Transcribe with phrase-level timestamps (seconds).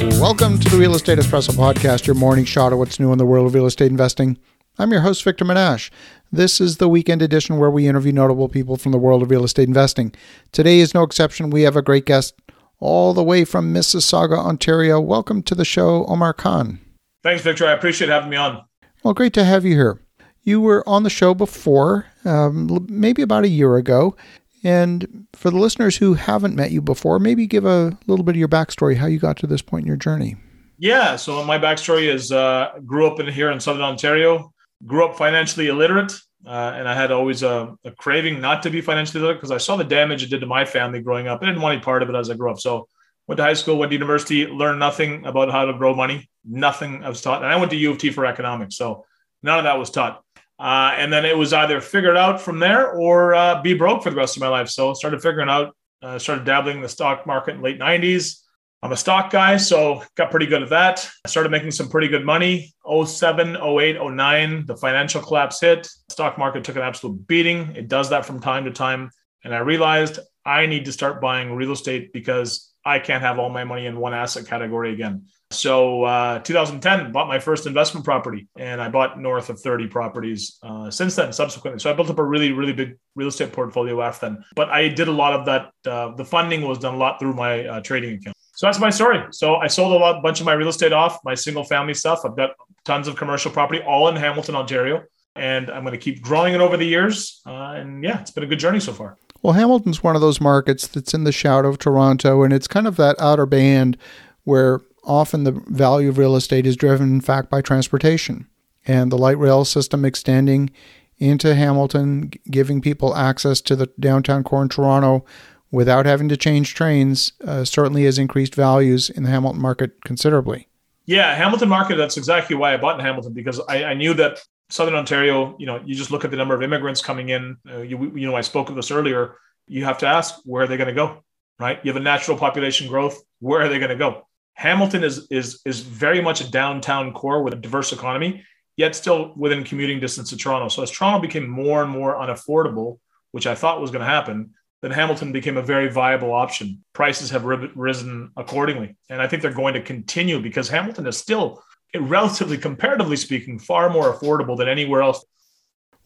[0.00, 3.26] Welcome to the Real Estate Espresso Podcast, your morning shot of what's new in the
[3.26, 4.38] world of real estate investing.
[4.78, 5.90] I'm your host, Victor Menasce.
[6.32, 9.44] This is the weekend edition where we interview notable people from the world of real
[9.44, 10.14] estate investing.
[10.52, 11.50] Today is no exception.
[11.50, 12.34] We have a great guest
[12.78, 14.98] all the way from Mississauga, Ontario.
[14.98, 16.80] Welcome to the show, Omar Khan.
[17.22, 17.66] Thanks, Victor.
[17.66, 18.64] I appreciate having me on.
[19.02, 20.00] Well, great to have you here.
[20.42, 24.16] You were on the show before, um, maybe about a year ago.
[24.62, 28.38] And for the listeners who haven't met you before, maybe give a little bit of
[28.38, 30.36] your backstory, how you got to this point in your journey.
[30.78, 31.16] Yeah.
[31.16, 34.52] So my backstory is uh, grew up in here in Southern Ontario,
[34.86, 36.12] grew up financially illiterate.
[36.46, 39.58] Uh, and I had always a, a, craving not to be financially illiterate because I
[39.58, 41.42] saw the damage it did to my family growing up.
[41.42, 42.58] I didn't want any part of it as I grew up.
[42.58, 42.88] So
[43.26, 46.30] went to high school, went to university, learned nothing about how to grow money.
[46.46, 47.42] Nothing I was taught.
[47.42, 48.76] And I went to U of T for economics.
[48.76, 49.04] So
[49.42, 50.24] none of that was taught.
[50.60, 54.10] Uh, and then it was either figured out from there or uh, be broke for
[54.10, 54.68] the rest of my life.
[54.68, 58.42] So started figuring out, uh, started dabbling in the stock market in late 90s.
[58.82, 61.10] I'm a stock guy, so got pretty good at that.
[61.24, 62.74] I started making some pretty good money.
[62.86, 65.88] 07, 08, 09, the financial collapse hit.
[66.10, 67.74] Stock market took an absolute beating.
[67.74, 69.10] It does that from time to time.
[69.44, 73.50] And I realized I need to start buying real estate because I can't have all
[73.50, 75.24] my money in one asset category again.
[75.52, 80.58] So, uh, 2010, bought my first investment property, and I bought north of 30 properties
[80.62, 81.32] uh, since then.
[81.32, 84.44] Subsequently, so I built up a really, really big real estate portfolio after then.
[84.54, 85.72] But I did a lot of that.
[85.84, 88.36] Uh, the funding was done a lot through my uh, trading account.
[88.54, 89.24] So that's my story.
[89.32, 92.20] So I sold a lot, bunch of my real estate off, my single family stuff.
[92.24, 92.50] I've got
[92.84, 95.02] tons of commercial property, all in Hamilton, Ontario,
[95.34, 97.40] and I'm going to keep growing it over the years.
[97.46, 99.16] Uh, and yeah, it's been a good journey so far.
[99.42, 102.86] Well, Hamilton's one of those markets that's in the shadow of Toronto, and it's kind
[102.86, 103.96] of that outer band
[104.44, 108.46] where often the value of real estate is driven, in fact, by transportation
[108.86, 110.70] and the light rail system extending
[111.18, 115.24] into Hamilton, giving people access to the downtown core in Toronto
[115.70, 120.66] without having to change trains, uh, certainly has increased values in the Hamilton market considerably.
[121.06, 121.96] Yeah, Hamilton market.
[121.96, 124.40] That's exactly why I bought in Hamilton because I, I knew that
[124.70, 125.56] Southern Ontario.
[125.58, 127.56] You know, you just look at the number of immigrants coming in.
[127.68, 129.36] Uh, you, you know, I spoke of this earlier.
[129.66, 131.22] You have to ask where are they going to go,
[131.58, 131.78] right?
[131.84, 133.20] You have a natural population growth.
[133.40, 134.26] Where are they going to go?
[134.54, 138.44] Hamilton is is is very much a downtown core with a diverse economy,
[138.76, 140.68] yet still within commuting distance of Toronto.
[140.68, 142.98] So as Toronto became more and more unaffordable,
[143.32, 146.84] which I thought was going to happen, then Hamilton became a very viable option.
[146.92, 151.62] Prices have risen accordingly, and I think they're going to continue because Hamilton is still,
[151.94, 155.24] relatively comparatively speaking, far more affordable than anywhere else.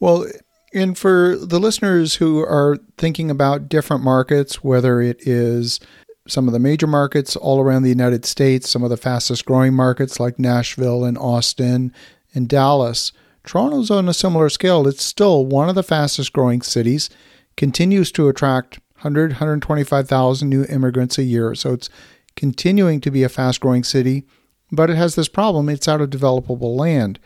[0.01, 0.27] Well,
[0.75, 5.79] and for the listeners who are thinking about different markets, whether it is
[6.27, 9.75] some of the major markets all around the United States, some of the fastest growing
[9.75, 11.93] markets like Nashville and Austin
[12.35, 13.13] and Dallas.
[13.45, 14.89] Toronto's on a similar scale.
[14.89, 17.11] It's still one of the fastest growing cities,
[17.57, 21.55] continues to attract 100, 125,000 new immigrants a year.
[21.55, 21.91] So it's
[22.37, 24.25] continuing to be a fast growing city,
[24.73, 25.69] but it has this problem.
[25.69, 27.19] It's out of developable land.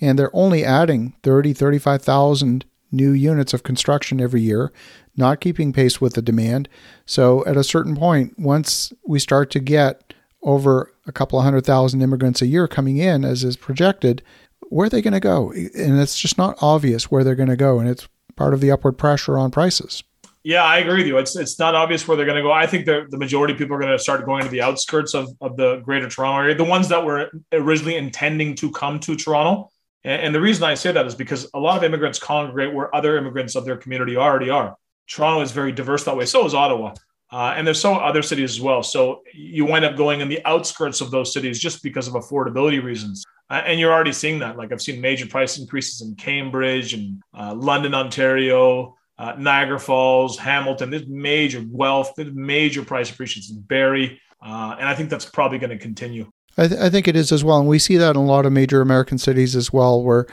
[0.00, 4.72] And they're only adding 30, 35,000 new units of construction every year
[5.16, 6.68] not keeping pace with the demand.
[7.06, 11.64] So at a certain point, once we start to get over a couple of hundred
[11.64, 14.22] thousand immigrants a year coming in, as is projected,
[14.68, 15.52] where are they going to go?
[15.52, 17.78] And it's just not obvious where they're going to go.
[17.80, 20.02] And it's part of the upward pressure on prices.
[20.44, 21.18] Yeah, I agree with you.
[21.18, 22.52] It's it's not obvious where they're going to go.
[22.52, 25.28] I think the majority of people are going to start going to the outskirts of,
[25.40, 29.70] of the greater Toronto area, the ones that were originally intending to come to Toronto.
[30.06, 33.18] And, the reason I say that is because a lot of immigrants congregate where other
[33.18, 34.76] immigrants of their community already are.
[35.08, 36.26] Toronto is very diverse that way.
[36.26, 36.94] So is Ottawa.
[37.32, 38.84] Uh, and there's so other cities as well.
[38.84, 42.80] So you wind up going in the outskirts of those cities just because of affordability
[42.80, 43.24] reasons.
[43.50, 44.56] Uh, and you're already seeing that.
[44.56, 50.38] Like I've seen major price increases in Cambridge and uh, London, Ontario, uh, Niagara Falls,
[50.38, 50.90] Hamilton.
[50.90, 54.20] There's major wealth, there's major price appreciations in Barrie.
[54.40, 56.30] Uh, and I think that's probably going to continue.
[56.58, 57.58] I, th- I, think it is as well.
[57.58, 60.26] And we see that in a lot of major American cities as well, where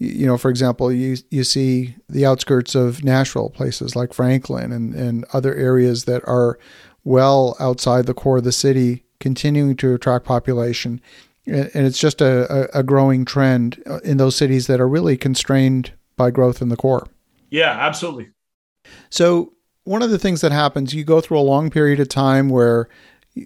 [0.00, 4.94] you know, for example, you you see the outskirts of Nashville, places like Franklin and,
[4.94, 6.58] and other areas that are
[7.04, 11.00] well outside the core of the city, continuing to attract population.
[11.46, 15.92] And it's just a, a growing trend uh, in those cities that are really constrained
[16.16, 17.06] by growth in the core.
[17.50, 18.30] Yeah, absolutely.
[19.10, 19.52] So,
[19.84, 22.88] one of the things that happens, you go through a long period of time where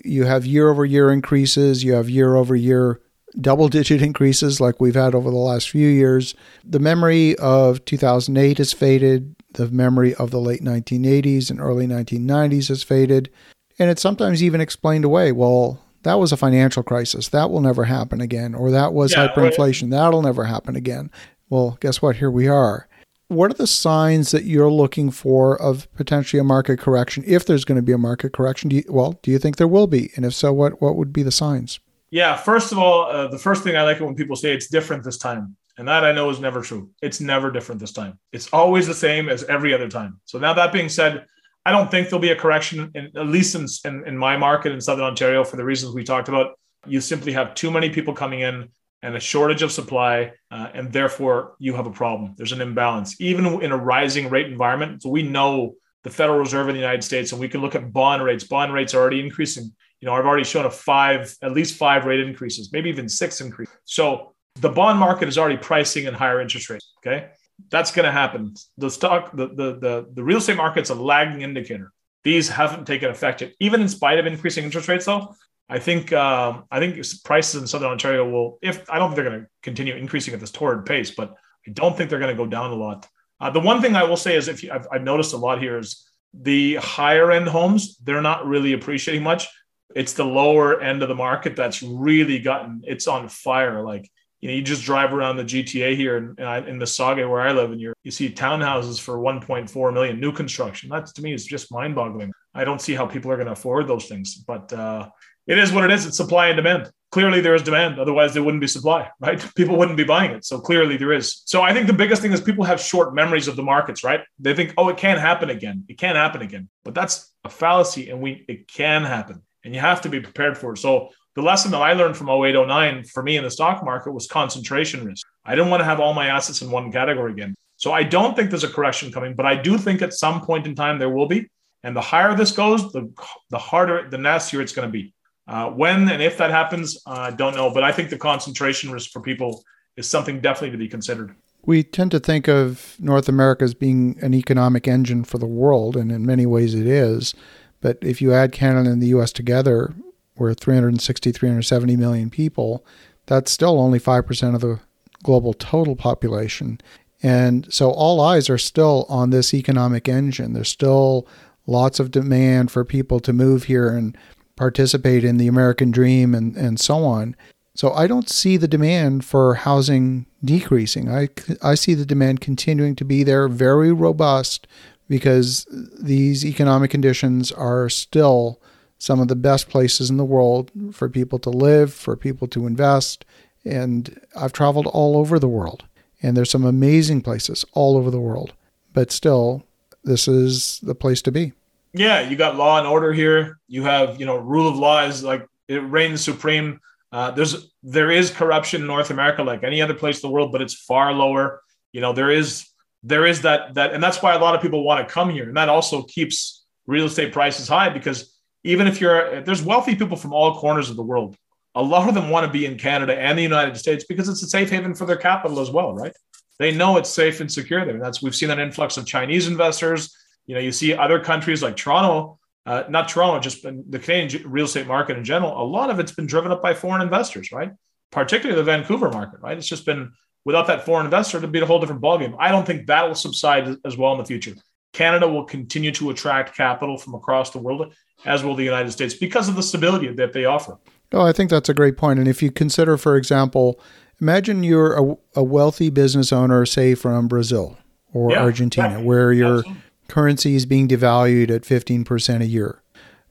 [0.05, 3.00] you have year over year increases, you have year over year
[3.41, 6.35] double digit increases like we've had over the last few years.
[6.64, 9.35] The memory of 2008 has faded.
[9.55, 13.31] The memory of the late 1980s and early 1990s has faded.
[13.79, 15.32] And it's sometimes even explained away.
[15.32, 17.29] Well, that was a financial crisis.
[17.29, 18.55] That will never happen again.
[18.55, 19.82] Or that was yeah, hyperinflation.
[19.82, 19.91] Right.
[19.91, 21.11] That'll never happen again.
[21.49, 22.17] Well, guess what?
[22.17, 22.88] Here we are.
[23.29, 27.25] What are the signs that you're looking for of potentially a market correction?
[27.26, 29.69] If there's going to be a market correction, do you, well, do you think there
[29.69, 30.11] will be?
[30.15, 31.81] And if so, what, what would be the signs?
[32.11, 34.69] Yeah, first of all, uh, the first thing I like it when people say it's
[34.69, 35.56] different this time.
[35.76, 36.91] And that I know is never true.
[37.03, 38.19] It's never different this time.
[38.32, 40.20] It's always the same as every other time.
[40.25, 41.25] So now that being said,
[41.67, 44.70] I don't think there'll be a correction, in, at least in, in, in my market
[44.70, 46.59] in Southern Ontario, for the reasons we talked about.
[46.87, 48.69] You simply have too many people coming in
[49.05, 52.35] and a shortage of supply, uh, and therefore you have a problem.
[52.37, 55.03] There's an imbalance, even in a rising rate environment.
[55.03, 55.75] So we know
[56.05, 58.45] the Federal Reserve in the United States, and we can look at bond rates.
[58.45, 59.65] Bond rates are already increasing.
[60.01, 63.43] You know, I've already shown a five, at least five rate increases, maybe even six
[63.43, 63.69] increase.
[63.85, 66.93] So the bond market is already pricing in higher interest rates.
[67.01, 67.29] Okay,
[67.71, 68.55] that's going to happen.
[68.79, 71.93] The stock, the, the the the real estate market's a lagging indicator.
[72.23, 75.05] These haven't taken effect yet, even in spite of increasing interest rates.
[75.05, 75.35] Though
[75.69, 79.31] I think um, I think prices in Southern Ontario will, if I don't think they're
[79.31, 81.34] going to continue increasing at this torrid pace, but
[81.66, 83.08] I don't think they're going to go down a lot.
[83.40, 85.61] Uh, the one thing I will say is, if you, I've, I've noticed a lot
[85.61, 89.49] here is the higher end homes, they're not really appreciating much.
[89.94, 93.82] It's the lower end of the market that's really gotten it's on fire.
[93.82, 94.10] Like
[94.40, 97.72] you know, you just drive around the GTA here in, in Mississauga where I live,
[97.72, 100.90] and you you see townhouses for 1.4 million new construction.
[100.90, 102.32] That to me is just mind boggling.
[102.52, 105.08] I don't see how people are going to afford those things, but uh,
[105.46, 106.06] it is what it is.
[106.06, 106.91] It's supply and demand.
[107.11, 107.99] Clearly, there is demand.
[107.99, 109.44] Otherwise, there wouldn't be supply, right?
[109.55, 110.44] People wouldn't be buying it.
[110.44, 111.43] So clearly, there is.
[111.44, 114.20] So I think the biggest thing is people have short memories of the markets, right?
[114.38, 115.85] They think, oh, it can't happen again.
[115.88, 116.69] It can't happen again.
[116.85, 120.56] But that's a fallacy, and we it can happen, and you have to be prepared
[120.56, 120.79] for it.
[120.79, 124.12] So the lesson that I learned from 08, 09 for me in the stock market
[124.12, 125.26] was concentration risk.
[125.44, 127.55] I didn't want to have all my assets in one category again.
[127.76, 130.67] So I don't think there's a correction coming, but I do think at some point
[130.67, 131.49] in time there will be.
[131.82, 133.12] And the higher this goes, the,
[133.50, 135.13] the harder, the nastier it's going to be.
[135.46, 137.70] Uh, when and if that happens, I uh, don't know.
[137.70, 139.62] But I think the concentration risk for people
[139.96, 141.35] is something definitely to be considered.
[141.67, 145.96] We tend to think of North America as being an economic engine for the world,
[145.96, 147.35] and in many ways it is.
[147.81, 149.94] But if you add Canada and the US together,
[150.37, 152.85] we're 360, 370 million people.
[153.26, 154.81] That's still only 5% of the
[155.23, 156.81] global total population.
[157.23, 160.52] And so all eyes are still on this economic engine.
[160.52, 161.26] There's still
[161.67, 164.17] lots of demand for people to move here and
[164.56, 167.37] participate in the American dream and, and so on.
[167.75, 171.11] So I don't see the demand for housing decreasing.
[171.11, 171.29] I,
[171.62, 174.67] I see the demand continuing to be there, very robust,
[175.09, 175.67] because
[176.01, 178.61] these economic conditions are still
[178.99, 182.67] some of the best places in the world for people to live, for people to
[182.67, 183.25] invest.
[183.65, 185.85] And I've traveled all over the world,
[186.23, 188.53] and there's some amazing places all over the world.
[188.93, 189.65] But still,
[190.05, 191.53] this is the place to be
[191.94, 193.58] yeah, you got law and order here.
[193.69, 196.81] You have, you know, rule of law is like it reigns supreme.
[197.12, 200.50] Uh, there's there is corruption in North America like any other place in the world,
[200.50, 201.62] but it's far lower.
[201.93, 202.67] You know, there is
[203.05, 205.46] there is that that, and that's why a lot of people want to come here,
[205.46, 210.17] and that also keeps real estate prices high because even if you're there's wealthy people
[210.17, 211.37] from all corners of the world.
[211.76, 214.44] A lot of them want to be in Canada and the United States because it's
[214.44, 216.12] a safe haven for their capital as well, right?
[216.61, 217.99] They know it's safe and secure there.
[217.99, 221.76] That's we've seen an influx of Chinese investors you know, you see other countries like
[221.76, 225.61] Toronto, uh, not Toronto, just the Canadian real estate market in general.
[225.61, 227.73] A lot of it's been driven up by foreign investors, right?
[228.11, 229.56] Particularly the Vancouver market, right?
[229.56, 230.12] It's just been
[230.44, 232.37] without that foreign investor, it'd be a whole different ballgame.
[232.38, 234.55] I don't think that will subside as well in the future.
[234.93, 237.94] Canada will continue to attract capital from across the world,
[238.25, 240.79] as will the United States, because of the stability that they offer.
[241.12, 242.19] Oh, I think that's a great point.
[242.19, 243.81] And if you consider, for example,
[244.20, 247.77] imagine you're a, a wealthy business owner, say from Brazil
[248.13, 252.82] or yeah, Argentina, yeah, where you're absolutely currency is being devalued at 15% a year.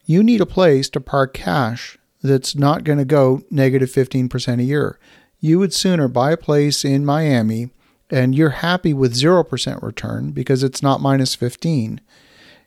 [0.06, 4.64] You need a place to park cash that's not going to go negative 15% a
[4.64, 5.00] year.
[5.40, 7.72] You would sooner buy a place in Miami
[8.10, 12.02] and you're happy with 0% return because it's not minus 15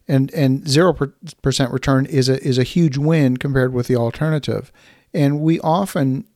[0.08, 4.72] and and 0% return is a is a huge win compared with the alternative.
[5.12, 6.26] And we often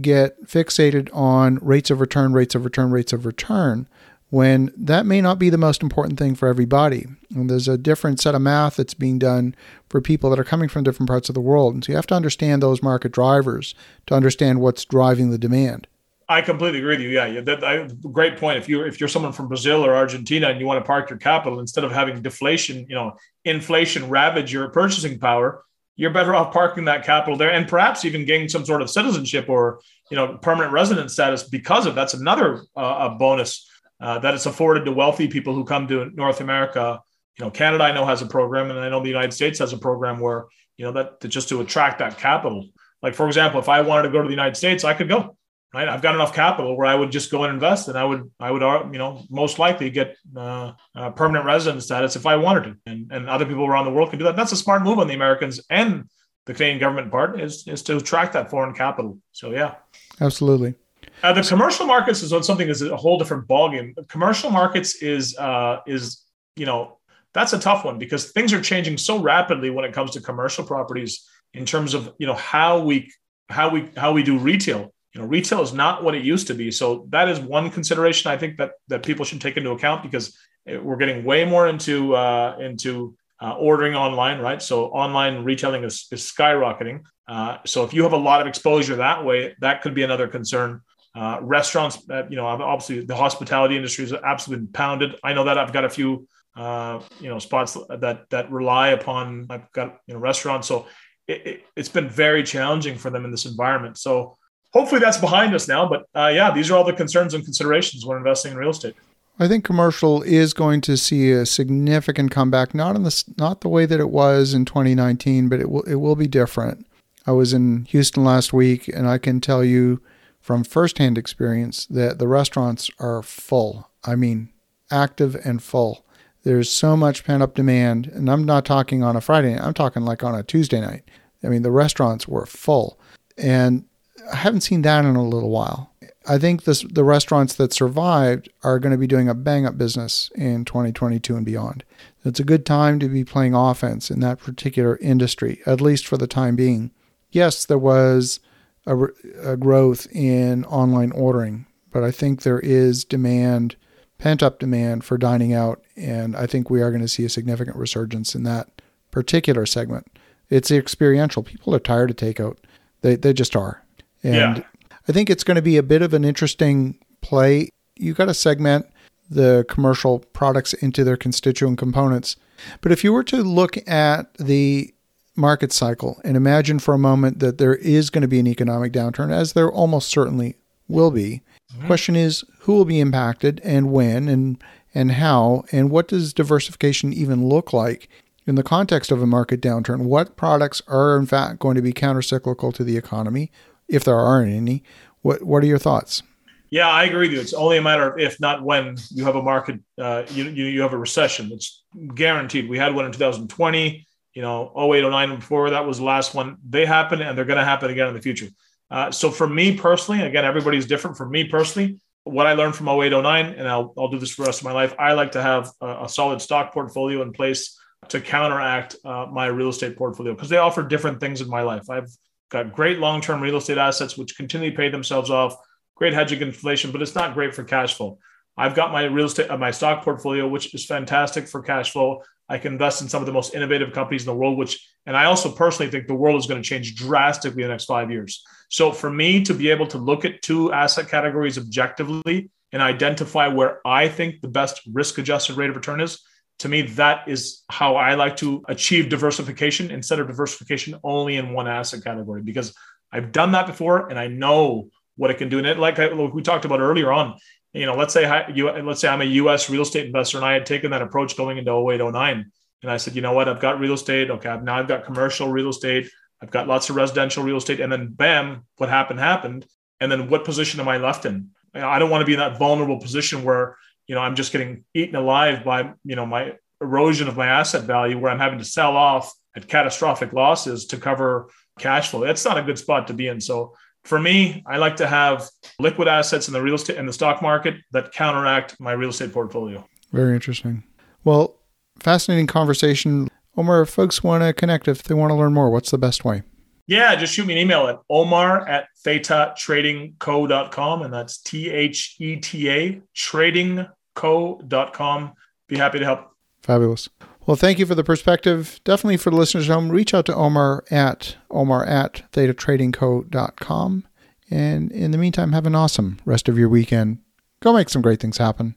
[0.00, 3.88] get fixated on rates of return, rates of return, rates of return
[4.30, 7.06] when that may not be the most important thing for everybody.
[7.34, 9.54] And there's a different set of math that's being done
[9.88, 11.74] for people that are coming from different parts of the world.
[11.74, 13.74] And so you have to understand those market drivers
[14.06, 15.88] to understand what's driving the demand.
[16.28, 17.08] I completely agree with you.
[17.08, 18.56] Yeah, that, I, great point.
[18.56, 21.18] If you if you're someone from Brazil or Argentina and you want to park your
[21.18, 25.64] capital instead of having deflation, you know, inflation ravage your purchasing power,
[25.96, 29.48] you're better off parking that capital there and perhaps even gaining some sort of citizenship
[29.48, 33.68] or you know permanent resident status because of that's another uh, bonus
[34.00, 37.00] uh, that it's afforded to wealthy people who come to North America.
[37.38, 39.72] You know, Canada I know has a program, and I know the United States has
[39.72, 42.68] a program where you know that to, just to attract that capital.
[43.02, 45.36] Like for example, if I wanted to go to the United States, I could go.
[45.72, 48.28] Right, I've got enough capital where I would just go and invest, and I would,
[48.40, 52.34] I would, uh, you know, most likely get uh, uh, permanent resident status if I
[52.34, 54.34] wanted to, and and other people around the world can do that.
[54.34, 56.08] That's a smart move on the Americans and
[56.46, 59.18] the Canadian government part is is to attract that foreign capital.
[59.30, 59.76] So yeah,
[60.20, 60.74] absolutely.
[61.22, 63.92] Uh, the commercial markets is on something is a whole different ballgame.
[64.08, 66.24] Commercial markets is uh, is
[66.56, 66.98] you know
[67.34, 70.64] that's a tough one because things are changing so rapidly when it comes to commercial
[70.64, 73.12] properties in terms of you know how we
[73.48, 74.92] how we how we do retail.
[75.14, 76.70] You know retail is not what it used to be.
[76.70, 80.36] So that is one consideration i think that that people should take into account because
[80.66, 84.62] we're getting way more into uh, into uh, ordering online right?
[84.62, 87.04] So online retailing is, is skyrocketing.
[87.26, 90.28] Uh, so if you have a lot of exposure that way that could be another
[90.28, 90.80] concern
[91.14, 95.58] uh, restaurants uh, you know obviously the hospitality industry is absolutely pounded i know that
[95.58, 96.26] i've got a few
[96.56, 100.86] uh, you know spots that that rely upon i've got you know restaurants so
[101.26, 104.36] it, it, it's been very challenging for them in this environment so
[104.72, 105.88] hopefully that's behind us now.
[105.88, 108.94] But uh, yeah, these are all the concerns and considerations when investing in real estate.
[109.38, 113.68] I think commercial is going to see a significant comeback, not in the not the
[113.68, 116.86] way that it was in 2019, but it will it will be different.
[117.26, 120.00] I was in Houston last week, and I can tell you
[120.40, 123.90] from firsthand experience that the restaurants are full.
[124.04, 124.50] I mean,
[124.90, 126.04] active and full.
[126.42, 129.62] There's so much pent up demand, and I'm not talking on a Friday night.
[129.62, 131.04] I'm talking like on a Tuesday night.
[131.44, 132.98] I mean, the restaurants were full,
[133.36, 133.84] and
[134.32, 135.92] I haven't seen that in a little while.
[136.26, 139.78] I think this, the restaurants that survived are going to be doing a bang up
[139.78, 141.84] business in 2022 and beyond.
[142.24, 146.18] It's a good time to be playing offense in that particular industry, at least for
[146.18, 146.90] the time being.
[147.30, 148.40] Yes, there was
[148.86, 148.96] a,
[149.42, 153.76] a growth in online ordering, but I think there is demand,
[154.18, 157.28] pent up demand for dining out, and I think we are going to see a
[157.28, 160.06] significant resurgence in that particular segment.
[160.48, 161.42] It's experiential.
[161.42, 162.56] People are tired of takeout.
[163.02, 163.84] They, they just are.
[164.22, 164.62] And yeah.
[165.08, 167.70] I think it's going to be a bit of an interesting play.
[167.96, 168.86] You've got to segment
[169.30, 172.36] the commercial products into their constituent components.
[172.80, 174.92] But if you were to look at the
[175.36, 178.92] market cycle and imagine for a moment that there is going to be an economic
[178.92, 180.56] downturn, as there almost certainly
[180.88, 181.86] will be, mm-hmm.
[181.86, 187.12] question is who will be impacted and when and and how and what does diversification
[187.12, 188.08] even look like
[188.46, 190.00] in the context of a market downturn?
[190.00, 193.52] What products are in fact going to be countercyclical to the economy?
[193.90, 194.82] if there aren't any.
[195.22, 196.22] What What are your thoughts?
[196.70, 197.40] Yeah, I agree with you.
[197.40, 200.66] It's only a matter of if, not when, you have a market, uh, you, you,
[200.66, 201.50] you have a recession.
[201.52, 201.82] It's
[202.14, 202.68] guaranteed.
[202.68, 206.56] We had one in 2020, you know, 08, 09, before that was the last one.
[206.68, 208.48] They happen and they're going to happen again in the future.
[208.90, 211.16] Uh, so for me personally, again, everybody's different.
[211.16, 214.42] For me personally, what I learned from 08, 09, and I'll, I'll do this for
[214.42, 217.32] the rest of my life, I like to have a, a solid stock portfolio in
[217.32, 221.62] place to counteract uh, my real estate portfolio because they offer different things in my
[221.62, 221.88] life.
[221.90, 222.10] I've
[222.50, 225.56] got great long-term real estate assets which continually pay themselves off,
[225.94, 228.18] great hedging inflation, but it's not great for cash flow.
[228.56, 232.22] I've got my real estate, uh, my stock portfolio, which is fantastic for cash flow.
[232.50, 235.16] I can invest in some of the most innovative companies in the world, which, and
[235.16, 238.10] I also personally think the world is going to change drastically in the next five
[238.10, 238.44] years.
[238.68, 243.46] So for me to be able to look at two asset categories objectively and identify
[243.46, 246.20] where I think the best risk adjusted rate of return is,
[246.58, 251.52] to me, that is how I like to achieve diversification instead of diversification only in
[251.52, 252.74] one asset category because
[253.12, 255.58] I've done that before and I know what it can do.
[255.58, 257.38] And it, like, I, like we talked about earlier on,
[257.72, 259.70] you know, let's say I, you, let's say I'm a U.S.
[259.70, 262.50] real estate investor and I had taken that approach going into 08, 09.
[262.82, 264.30] And I said, you know what, I've got real estate.
[264.30, 266.10] Okay, now I've got commercial real estate.
[266.42, 267.80] I've got lots of residential real estate.
[267.80, 269.66] And then bam, what happened happened.
[270.00, 271.50] And then what position am I left in?
[271.74, 273.76] I don't want to be in that vulnerable position where
[274.10, 277.84] you know, I'm just getting eaten alive by, you know, my erosion of my asset
[277.84, 281.48] value where I'm having to sell off at catastrophic losses to cover
[281.78, 282.24] cash flow.
[282.24, 283.40] That's not a good spot to be in.
[283.40, 287.12] So for me, I like to have liquid assets in the real estate in the
[287.12, 289.86] stock market that counteract my real estate portfolio.
[290.12, 290.82] Very interesting.
[291.24, 291.56] Well,
[291.98, 293.28] fascinating conversation.
[293.56, 296.24] Omar, if folks want to connect, if they want to learn more, what's the best
[296.24, 296.42] way?
[296.86, 301.02] Yeah, just shoot me an email at omar at thetatradingco.com.
[301.02, 305.34] And that's T H E T A trading co.com.
[305.68, 306.30] Be happy to help.
[306.62, 307.08] Fabulous.
[307.46, 308.80] Well, thank you for the perspective.
[308.84, 314.06] Definitely for the listeners at home, reach out to Omar at omar at thetatradingco.com.
[314.50, 317.18] And in the meantime, have an awesome rest of your weekend.
[317.60, 318.74] Go make some great things happen.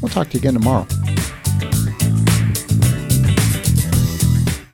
[0.00, 0.86] We'll talk to you again tomorrow.